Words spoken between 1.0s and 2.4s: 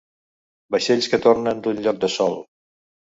que tornen d’un lloc de sol.